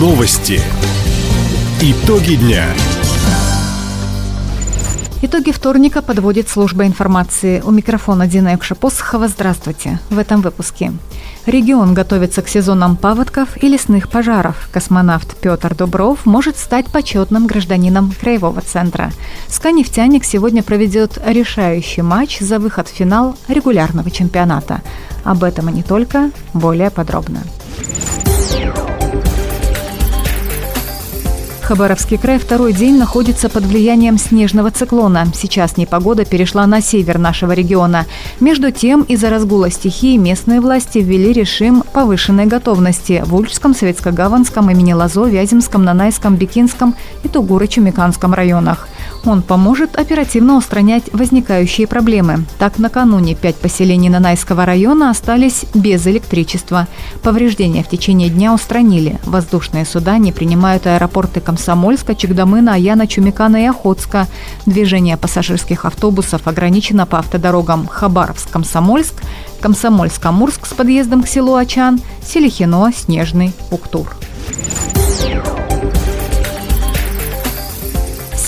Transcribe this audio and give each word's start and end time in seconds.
Новости. 0.00 0.58
Итоги 1.82 2.36
дня. 2.36 2.64
Итоги 5.20 5.52
вторника 5.52 6.00
подводит 6.00 6.48
служба 6.48 6.86
информации. 6.86 7.60
У 7.60 7.70
микрофона 7.70 8.26
Дина 8.26 8.54
Экшапосхова. 8.54 9.28
Здравствуйте. 9.28 9.98
В 10.08 10.16
этом 10.16 10.40
выпуске. 10.40 10.94
Регион 11.44 11.92
готовится 11.92 12.40
к 12.40 12.48
сезонам 12.48 12.96
паводков 12.96 13.62
и 13.62 13.68
лесных 13.68 14.08
пожаров. 14.08 14.70
Космонавт 14.72 15.36
Петр 15.36 15.74
Дубров 15.74 16.24
может 16.24 16.56
стать 16.56 16.86
почетным 16.86 17.46
гражданином 17.46 18.14
Краевого 18.18 18.62
центра. 18.62 19.12
«Ска-нефтяник» 19.48 20.24
сегодня 20.24 20.62
проведет 20.62 21.20
решающий 21.26 22.00
матч 22.00 22.38
за 22.38 22.58
выход 22.58 22.88
в 22.88 22.92
финал 22.92 23.36
регулярного 23.48 24.10
чемпионата. 24.10 24.80
Об 25.24 25.44
этом 25.44 25.68
и 25.68 25.72
не 25.74 25.82
только, 25.82 26.30
более 26.54 26.88
подробно. 26.88 27.42
Хабаровский 31.70 32.18
край 32.18 32.40
второй 32.40 32.72
день 32.72 32.98
находится 32.98 33.48
под 33.48 33.64
влиянием 33.64 34.18
снежного 34.18 34.72
циклона. 34.72 35.28
Сейчас 35.32 35.76
непогода 35.76 36.24
перешла 36.24 36.66
на 36.66 36.80
север 36.80 37.18
нашего 37.18 37.52
региона. 37.52 38.06
Между 38.40 38.72
тем, 38.72 39.02
из-за 39.02 39.30
разгула 39.30 39.70
стихии 39.70 40.16
местные 40.16 40.60
власти 40.60 40.98
ввели 40.98 41.32
режим 41.32 41.84
повышенной 41.92 42.46
готовности 42.46 43.22
в 43.24 43.36
Ульчском, 43.36 43.70
Советско-Гаванском, 43.70 44.68
имени 44.68 44.94
Лазо, 44.94 45.26
Вяземском, 45.26 45.84
Нанайском, 45.84 46.34
Бикинском 46.34 46.96
и 47.22 47.28
Тугуро-Чумиканском 47.28 48.34
районах. 48.34 48.88
Он 49.24 49.42
поможет 49.42 49.96
оперативно 49.96 50.56
устранять 50.56 51.04
возникающие 51.12 51.86
проблемы. 51.86 52.44
Так, 52.58 52.78
накануне 52.78 53.34
пять 53.34 53.56
поселений 53.56 54.08
Нанайского 54.08 54.64
района 54.64 55.10
остались 55.10 55.66
без 55.74 56.06
электричества. 56.06 56.88
Повреждения 57.22 57.82
в 57.82 57.88
течение 57.88 58.30
дня 58.30 58.54
устранили. 58.54 59.18
Воздушные 59.24 59.84
суда 59.84 60.16
не 60.18 60.32
принимают 60.32 60.86
аэропорты 60.86 61.40
Комсомольска, 61.40 62.14
Чегдамына, 62.14 62.74
Аяна, 62.74 63.06
Чумикана 63.06 63.62
и 63.62 63.66
Охотска. 63.66 64.26
Движение 64.64 65.16
пассажирских 65.16 65.84
автобусов 65.84 66.46
ограничено 66.46 67.04
по 67.04 67.18
автодорогам 67.18 67.86
Хабаровск-Комсомольск, 67.86 69.14
Комсомольск-Амурск 69.60 70.66
с 70.66 70.72
подъездом 70.72 71.22
к 71.22 71.28
селу 71.28 71.54
Ачан, 71.54 72.00
Селихино, 72.24 72.90
Снежный, 72.96 73.52
Уктур. 73.70 74.16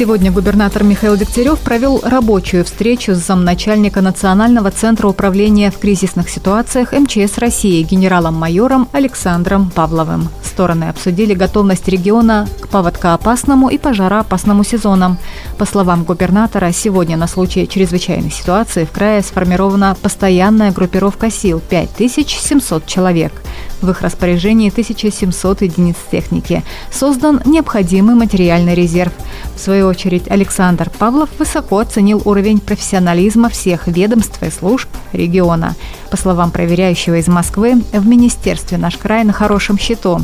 Сегодня 0.03 0.33
губернатор 0.33 0.83
Михаил 0.83 1.17
Дегтярев 1.17 1.61
провел 1.61 2.01
рабочую 2.03 2.65
встречу 2.65 3.15
с 3.15 3.19
замначальника 3.19 4.01
Национального 4.01 4.73
центра 4.73 5.07
управления 5.07 5.71
в 5.71 5.79
кризисных 5.79 6.29
ситуациях 6.29 6.91
МЧС 6.91 7.39
России 7.39 7.85
генералом-майором 7.85 8.89
Александром 8.91 9.71
Павловым. 9.71 10.29
Стороны 10.43 10.89
обсудили 10.89 11.35
готовность 11.35 11.87
региона 11.87 12.49
к 12.61 12.69
паводкоопасному 12.69 13.69
и 13.69 13.79
пожароопасному 13.79 14.65
сезонам. 14.65 15.19
По 15.57 15.67
словам 15.67 16.03
губернатора, 16.03 16.73
сегодня 16.73 17.17
на 17.17 17.29
случай 17.29 17.69
чрезвычайной 17.69 18.33
ситуации 18.33 18.85
в 18.85 18.91
крае 18.91 19.23
сформирована 19.23 19.97
постоянная 20.03 20.73
группировка 20.73 21.31
сил– 21.31 21.63
5700 21.71 22.87
человек. 22.87 23.33
В 23.81 23.91
их 23.91 24.03
распоряжении 24.03 24.71
1700 24.71 25.63
единиц 25.63 25.97
техники. 26.11 26.63
Создан 26.91 27.41
необходимый 27.45 28.15
материальный 28.15 28.75
резерв. 28.75 29.13
В 29.57 29.61
свою 29.61 29.89
очередь, 29.93 30.31
Александр 30.31 30.91
Павлов 30.99 31.29
высоко 31.39 31.79
оценил 31.79 32.23
уровень 32.25 32.61
профессионализма 32.61 33.49
всех 33.49 33.87
ведомств 33.87 34.43
и 34.43 34.51
служб 34.51 34.89
региона. 35.13 35.75
По 36.11 36.17
словам 36.17 36.51
проверяющего 36.51 37.19
из 37.19 37.29
Москвы, 37.29 37.83
в 37.93 38.07
министерстве 38.07 38.79
наш 38.79 38.97
край 38.97 39.25
на 39.25 39.33
хорошем 39.33 39.79
счету. 39.79 40.21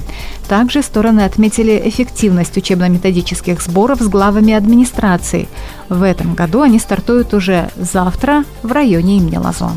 Также 0.49 0.83
стороны 0.83 1.21
отметили 1.21 1.81
эффективность 1.85 2.57
учебно-методических 2.57 3.61
сборов 3.61 4.01
с 4.01 4.09
главами 4.09 4.55
администрации. 4.55 5.49
В 5.89 6.03
этом 6.03 6.34
году 6.34 6.62
они 6.62 6.78
стартуют 6.78 7.34
уже 7.34 7.71
завтра 7.77 8.45
в 8.62 8.73
районе 8.73 9.19
имени 9.19 9.37
Лазо. 9.37 9.71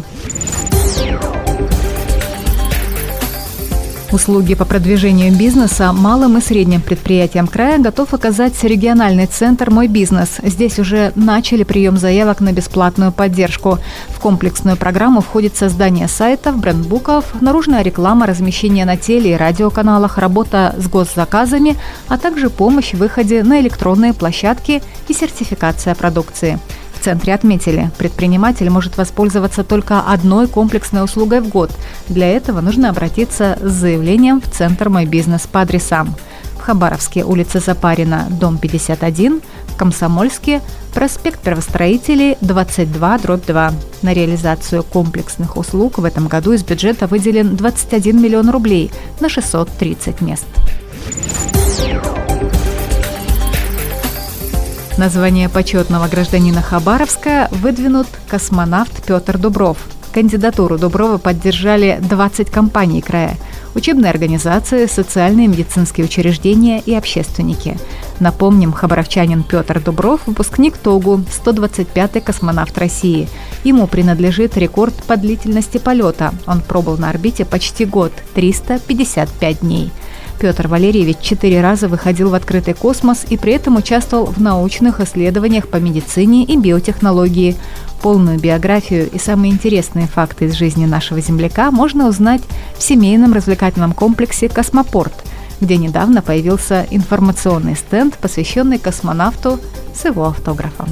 Услуги 4.11 4.55
по 4.55 4.66
продвижению 4.66 5.33
бизнеса 5.33 5.94
малым 5.94 6.38
и 6.38 6.41
средним 6.41 6.81
предприятиям 6.81 7.47
края 7.47 7.79
готов 7.79 8.13
оказать 8.13 8.61
региональный 8.61 9.25
центр 9.25 9.69
«Мой 9.69 9.88
бизнес». 9.88 10.31
Здесь 10.44 10.79
уже 10.79 11.13
начали 11.16 11.63
прием 11.63 11.97
заявок 11.97 12.41
на 12.41 12.51
бесплатную 12.51 13.13
поддержку. 13.13 13.79
В 14.09 14.19
комплексную 14.19 14.75
программу 14.75 15.21
входит 15.21 15.55
создание 15.55 16.09
сайтов, 16.09 16.57
брендбуков, 16.57 17.41
наружная 17.41 17.83
реклама, 17.83 18.25
размещение 18.25 18.83
на 18.83 18.97
теле 18.97 19.31
и 19.31 19.38
радиоканалах, 19.38 20.17
работа 20.17 20.75
с 20.77 20.89
госзаказами, 20.89 21.77
а 22.09 22.17
также 22.17 22.50
помощь 22.50 22.91
в 22.94 22.97
выходе 22.97 23.44
на 23.44 23.61
электронные 23.61 24.13
площадки 24.13 24.83
и 25.07 25.13
сертификация 25.13 25.95
продукции. 25.95 26.59
В 27.01 27.03
центре 27.03 27.34
отметили, 27.34 27.89
предприниматель 27.97 28.69
может 28.69 28.95
воспользоваться 28.95 29.63
только 29.63 30.01
одной 30.01 30.47
комплексной 30.47 31.03
услугой 31.03 31.41
в 31.41 31.47
год. 31.47 31.72
Для 32.07 32.28
этого 32.28 32.62
нужно 32.62 32.91
обратиться 32.91 33.57
с 33.59 33.72
заявлением 33.72 34.39
в 34.39 34.47
Центр 34.51 34.88
«Мой 34.89 35.07
бизнес» 35.07 35.47
по 35.47 35.62
адресам 35.62 36.16
в 36.56 36.62
Хабаровске 36.62 37.23
улица 37.23 37.59
Запарина, 37.59 38.28
дом 38.29 38.59
51, 38.59 39.41
в 39.69 39.78
Комсомольске 39.78 40.62
проспект 40.94 41.39
Первостроителей, 41.39 42.38
22, 42.41 43.18
дробь 43.18 43.47
2. 43.47 43.73
На 44.03 44.13
реализацию 44.13 44.83
комплексных 44.83 45.57
услуг 45.57 45.97
в 45.97 46.06
этом 46.06 46.28
году 46.28 46.51
из 46.51 46.62
бюджета 46.62 47.07
выделен 47.07 47.56
21 47.56 48.22
миллион 48.22 48.51
рублей 48.51 48.91
на 49.19 49.28
630 49.28 50.22
мест. 50.22 50.45
Название 54.97 55.47
почетного 55.47 56.07
гражданина 56.07 56.62
Хабаровска 56.62 57.47
выдвинут 57.52 58.07
космонавт 58.28 59.03
Петр 59.06 59.38
Дубров. 59.38 59.78
Кандидатуру 60.13 60.78
Дуброва 60.78 61.18
поддержали 61.18 61.97
20 62.02 62.52
компаний 62.52 63.01
края, 63.01 63.38
учебные 63.74 64.09
организации, 64.09 64.85
социальные 64.85 65.47
медицинские 65.47 66.06
учреждения 66.06 66.81
и 66.81 66.94
общественники. 66.94 67.78
Напомним, 68.19 68.74
хабаровчанин 68.74 69.44
Петр 69.44 69.80
Дубров– 69.80 70.22
выпускник 70.28 70.78
ТОГУ, 70.78 71.24
125-й 71.46 72.19
космонавт 72.19 72.78
России. 72.78 73.30
Ему 73.63 73.88
принадлежит 73.88 74.57
рекорд 74.57 74.94
по 75.07 75.16
длительности 75.16 75.78
полета. 75.78 76.34
Он 76.46 76.59
пробыл 76.59 76.97
на 76.97 77.09
орбите 77.09 77.46
почти 77.46 77.85
год– 77.85 78.12
355 78.35 79.62
дней. 79.62 79.91
Петр 80.41 80.68
Валерьевич 80.68 81.18
четыре 81.22 81.62
раза 81.62 81.88
выходил 81.88 82.31
в 82.31 82.34
открытый 82.34 82.74
космос 82.74 83.28
и 83.29 83.38
при 83.38 83.53
этом 83.53 83.75
участвовал 83.75 84.25
в 84.25 84.40
научных 84.41 85.00
исследованиях 85.00 85.68
по 85.68 85.78
медицине 85.78 86.44
и 86.46 86.57
биотехнологии. 86.57 87.56
Полную 88.02 88.40
биографию 88.40 89.07
и 89.07 89.19
самые 89.19 89.53
интересные 89.53 90.07
факты 90.07 90.46
из 90.46 90.53
жизни 90.53 90.88
нашего 90.88 91.22
земляка 91.22 91.69
можно 91.69 92.07
узнать 92.07 92.41
в 92.75 92.81
семейном 92.81 93.34
развлекательном 93.34 93.94
комплексе 93.94 94.50
«Космопорт», 94.50 95.13
где 95.59 95.78
недавно 95.78 96.24
появился 96.24 96.88
информационный 96.90 97.75
стенд, 97.75 98.18
посвященный 98.18 98.80
космонавту 98.80 99.59
с 99.94 100.06
его 100.06 100.25
автографом. 100.25 100.90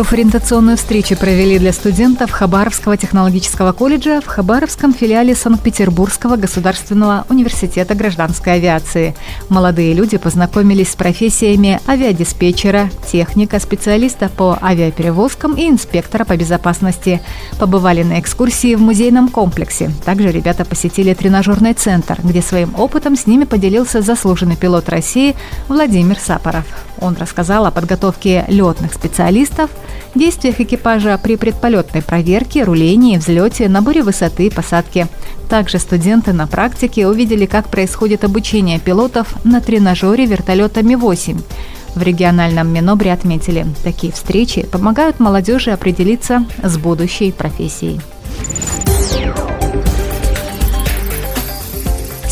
Профориентационную 0.00 0.78
встречу 0.78 1.14
провели 1.14 1.58
для 1.58 1.74
студентов 1.74 2.30
Хабаровского 2.30 2.96
технологического 2.96 3.72
колледжа 3.72 4.22
в 4.22 4.26
Хабаровском 4.26 4.94
филиале 4.94 5.34
Санкт-Петербургского 5.34 6.36
государственного 6.36 7.26
университета 7.28 7.94
гражданской 7.94 8.54
авиации. 8.54 9.14
Молодые 9.50 9.92
люди 9.92 10.16
познакомились 10.16 10.92
с 10.92 10.96
профессиями 10.96 11.82
авиадиспетчера, 11.86 12.88
техника, 13.12 13.60
специалиста 13.60 14.30
по 14.30 14.58
авиаперевозкам 14.62 15.52
и 15.56 15.68
инспектора 15.68 16.24
по 16.24 16.34
безопасности. 16.34 17.20
Побывали 17.58 18.02
на 18.02 18.20
экскурсии 18.20 18.76
в 18.76 18.80
музейном 18.80 19.28
комплексе. 19.28 19.90
Также 20.06 20.32
ребята 20.32 20.64
посетили 20.64 21.12
тренажерный 21.12 21.74
центр, 21.74 22.18
где 22.24 22.40
своим 22.40 22.74
опытом 22.78 23.16
с 23.16 23.26
ними 23.26 23.44
поделился 23.44 24.00
заслуженный 24.00 24.56
пилот 24.56 24.88
России 24.88 25.36
Владимир 25.68 26.18
Сапоров. 26.18 26.64
Он 27.00 27.16
рассказал 27.16 27.66
о 27.66 27.70
подготовке 27.70 28.44
летных 28.48 28.92
специалистов, 28.94 29.70
действиях 30.14 30.60
экипажа 30.60 31.18
при 31.22 31.36
предполетной 31.36 32.02
проверке, 32.02 32.64
рулении, 32.64 33.16
взлете, 33.16 33.68
наборе 33.68 34.02
высоты 34.02 34.46
и 34.46 34.50
посадке. 34.50 35.08
Также 35.48 35.78
студенты 35.78 36.32
на 36.32 36.46
практике 36.46 37.06
увидели, 37.06 37.46
как 37.46 37.68
происходит 37.68 38.24
обучение 38.24 38.78
пилотов 38.78 39.34
на 39.44 39.60
тренажере 39.60 40.26
вертолета 40.26 40.82
Ми-8. 40.82 41.40
В 41.94 42.02
региональном 42.02 42.68
Минобре 42.72 43.12
отметили, 43.12 43.66
такие 43.82 44.12
встречи 44.12 44.62
помогают 44.62 45.18
молодежи 45.18 45.70
определиться 45.70 46.44
с 46.62 46.76
будущей 46.78 47.32
профессией. 47.32 48.00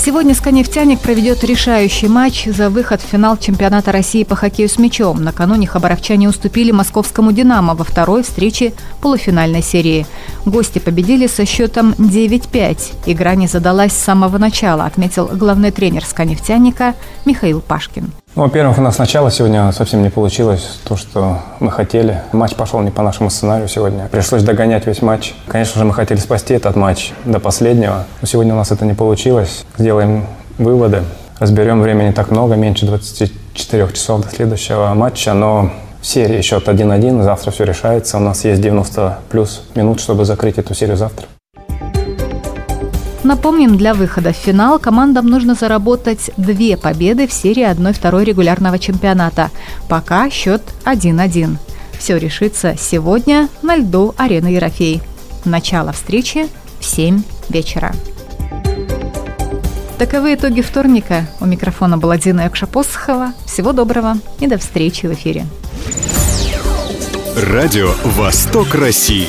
Сегодня 0.08 0.34
«Сканефтяник» 0.34 1.00
проведет 1.00 1.44
решающий 1.44 2.08
матч 2.08 2.46
за 2.46 2.70
выход 2.70 3.02
в 3.02 3.04
финал 3.04 3.36
чемпионата 3.36 3.92
России 3.92 4.24
по 4.24 4.36
хоккею 4.36 4.66
с 4.66 4.78
мячом. 4.78 5.22
Накануне 5.22 5.66
хабаровчане 5.66 6.30
уступили 6.30 6.70
московскому 6.70 7.30
«Динамо» 7.32 7.74
во 7.74 7.84
второй 7.84 8.22
встрече 8.22 8.72
полуфинальной 9.02 9.62
серии. 9.62 10.06
Гости 10.46 10.78
победили 10.78 11.26
со 11.26 11.44
счетом 11.44 11.90
9-5. 11.98 12.78
Игра 13.04 13.34
не 13.34 13.48
задалась 13.48 13.92
с 13.92 14.02
самого 14.02 14.38
начала, 14.38 14.86
отметил 14.86 15.26
главный 15.26 15.72
тренер 15.72 16.06
«Сканефтяника» 16.06 16.94
Михаил 17.26 17.60
Пашкин. 17.60 18.10
Ну, 18.38 18.44
во-первых, 18.44 18.78
у 18.78 18.82
нас 18.82 18.94
сначала 18.94 19.32
сегодня 19.32 19.72
совсем 19.72 20.00
не 20.00 20.10
получилось 20.10 20.78
то, 20.84 20.96
что 20.96 21.40
мы 21.58 21.72
хотели. 21.72 22.22
Матч 22.30 22.54
пошел 22.54 22.78
не 22.80 22.92
по 22.92 23.02
нашему 23.02 23.30
сценарию 23.30 23.66
сегодня. 23.66 24.06
Пришлось 24.06 24.44
догонять 24.44 24.86
весь 24.86 25.02
матч. 25.02 25.34
Конечно 25.48 25.80
же, 25.80 25.84
мы 25.84 25.92
хотели 25.92 26.18
спасти 26.18 26.54
этот 26.54 26.76
матч 26.76 27.12
до 27.24 27.40
последнего. 27.40 28.04
Но 28.20 28.28
сегодня 28.28 28.54
у 28.54 28.56
нас 28.56 28.70
это 28.70 28.84
не 28.84 28.94
получилось. 28.94 29.64
Сделаем 29.76 30.24
выводы. 30.56 31.02
Разберем 31.40 31.82
времени 31.82 32.12
так 32.12 32.30
много, 32.30 32.54
меньше 32.54 32.86
24 32.86 33.88
часов 33.92 34.22
до 34.22 34.28
следующего 34.28 34.94
матча, 34.94 35.34
но 35.34 35.72
в 36.00 36.06
серии 36.06 36.40
счет 36.40 36.68
1-1, 36.68 37.24
завтра 37.24 37.50
все 37.50 37.64
решается. 37.64 38.18
У 38.18 38.20
нас 38.20 38.44
есть 38.44 38.60
90 38.60 39.18
плюс 39.30 39.64
минут, 39.74 40.00
чтобы 40.00 40.24
закрыть 40.24 40.58
эту 40.58 40.74
серию 40.74 40.96
завтра. 40.96 41.26
Напомним, 43.28 43.76
для 43.76 43.92
выхода 43.92 44.32
в 44.32 44.36
финал 44.36 44.78
командам 44.78 45.26
нужно 45.26 45.54
заработать 45.54 46.30
две 46.38 46.78
победы 46.78 47.28
в 47.28 47.32
серии 47.34 47.62
1-2 47.62 48.24
регулярного 48.24 48.78
чемпионата. 48.78 49.50
Пока 49.86 50.30
счет 50.30 50.62
1-1. 50.86 51.58
Все 51.98 52.16
решится 52.16 52.74
сегодня 52.78 53.50
на 53.60 53.76
льду 53.76 54.14
арены 54.16 54.46
Ерофей. 54.46 55.02
Начало 55.44 55.92
встречи 55.92 56.48
в 56.80 56.86
7 56.86 57.22
вечера. 57.50 57.94
Таковы 59.98 60.32
итоги 60.32 60.62
вторника. 60.62 61.26
У 61.38 61.44
микрофона 61.44 61.98
была 61.98 62.16
Дина 62.16 62.44
Якшапосхова. 62.44 63.34
Всего 63.44 63.74
доброго 63.74 64.16
и 64.40 64.46
до 64.46 64.56
встречи 64.56 65.04
в 65.04 65.12
эфире. 65.12 65.44
Радио 67.36 67.92
«Восток 68.04 68.74
России». 68.74 69.28